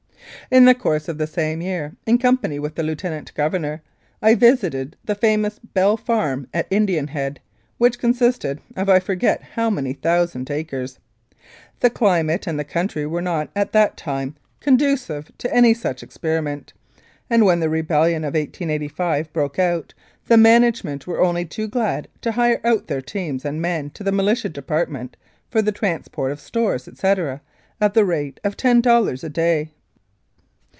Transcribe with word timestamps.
In 0.49 0.65
the 0.65 0.75
course 0.75 1.07
of 1.07 1.17
the 1.17 1.27
same 1.27 1.61
year, 1.61 1.95
in 2.05 2.17
company 2.17 2.59
with 2.59 2.75
the 2.75 2.83
Lieutenant 2.83 3.33
Governor, 3.35 3.81
I 4.21 4.35
visited 4.35 4.97
the 5.05 5.15
famous 5.15 5.59
Bell 5.59 5.95
Farm 5.95 6.45
at 6.53 6.67
Indian 6.69 7.07
Head, 7.07 7.39
which 7.77 7.99
consisted 7.99 8.59
of 8.75 8.89
I 8.89 8.99
forget 8.99 9.41
how 9.53 9.69
many 9.69 9.93
thousand 9.93 10.51
acres. 10.51 10.99
The 11.79 11.89
climate 11.89 12.47
and 12.47 12.59
the 12.59 12.65
country 12.65 13.05
were 13.05 13.21
not, 13.21 13.49
at 13.55 13.71
that 13.71 13.95
time, 13.95 14.35
conducive 14.59 15.31
to 15.37 15.53
any 15.53 15.73
such 15.73 16.01
experi 16.05 16.43
ment, 16.43 16.73
and 17.29 17.45
when 17.45 17.61
the 17.61 17.69
rebellion 17.69 18.25
of 18.25 18.33
1885 18.33 19.31
broke 19.31 19.57
out 19.57 19.93
the 20.25 20.35
management 20.35 21.07
were 21.07 21.21
only 21.21 21.45
too 21.45 21.67
glad 21.69 22.09
to 22.19 22.33
hire 22.33 22.59
out 22.65 22.87
their 22.87 23.01
teams 23.01 23.45
and 23.45 23.61
men 23.61 23.89
to 23.91 24.03
the 24.03 24.11
Militia 24.11 24.49
Department 24.49 25.15
for 25.49 25.61
the 25.61 25.71
transport 25.71 26.29
of 26.29 26.41
stores, 26.41 26.89
etc., 26.89 27.39
at 27.79 27.93
the 27.93 28.03
rate 28.03 28.41
of 28.43 28.57
ten 28.57 28.81
dollars 28.81 29.23
a 29.23 29.29
day. 29.29 29.71